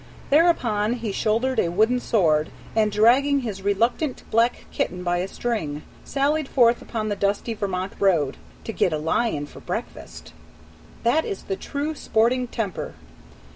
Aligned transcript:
Thereupon 0.31 0.93
he 0.93 1.11
shouldered 1.11 1.59
a 1.59 1.69
wooden 1.69 1.99
sword, 1.99 2.49
and 2.75 2.91
dragging 2.91 3.41
his 3.41 3.61
reluctant 3.61 4.23
black 4.31 4.65
kitten 4.71 5.03
by 5.03 5.17
a 5.17 5.27
string, 5.27 5.83
sallied 6.03 6.47
forth 6.47 6.81
upon 6.81 7.09
the 7.09 7.15
dusty 7.15 7.53
Vermont 7.53 7.93
road 7.99 8.37
"to 8.63 8.73
get 8.73 8.93
a 8.93 8.97
lion 8.97 9.45
for 9.45 9.59
breakfast." 9.59 10.33
That 11.03 11.23
is 11.23 11.43
the 11.43 11.55
true 11.55 11.93
sporting 11.93 12.47
temper! 12.47 12.95